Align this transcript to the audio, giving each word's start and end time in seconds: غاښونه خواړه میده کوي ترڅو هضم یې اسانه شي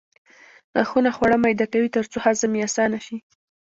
غاښونه 0.75 1.09
خواړه 1.15 1.37
میده 1.43 1.65
کوي 1.73 1.89
ترڅو 1.95 2.17
هضم 2.25 2.51
یې 2.57 2.61
اسانه 2.67 2.99
شي 3.05 3.17